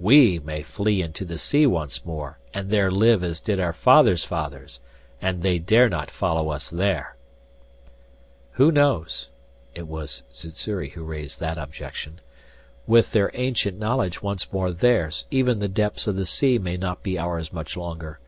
We 0.00 0.38
may 0.38 0.62
flee 0.62 1.02
into 1.02 1.26
the 1.26 1.36
sea 1.36 1.66
once 1.66 2.02
more, 2.06 2.38
and 2.54 2.70
there 2.70 2.90
live 2.90 3.22
as 3.22 3.42
did 3.42 3.60
our 3.60 3.74
fathers' 3.74 4.24
fathers, 4.24 4.80
and 5.20 5.42
they 5.42 5.58
dare 5.58 5.90
not 5.90 6.10
follow 6.10 6.48
us 6.50 6.70
there" 6.70 7.14
"Who 8.52 8.72
knows?" 8.72 9.28
It 9.74 9.86
was 9.86 10.22
Sssuri 10.32 10.92
who 10.92 11.04
raised 11.04 11.40
that 11.40 11.58
objection. 11.58 12.22
"With 12.86 13.12
their 13.12 13.30
ancient 13.34 13.78
knowledge 13.78 14.22
once 14.22 14.50
more 14.50 14.72
theirs, 14.72 15.26
even 15.30 15.58
the 15.58 15.68
depths 15.68 16.06
of 16.06 16.16
the 16.16 16.24
sea 16.24 16.58
may 16.58 16.78
not 16.78 17.02
be 17.02 17.18
ours 17.18 17.52
much 17.52 17.76
longer. 17.76 18.18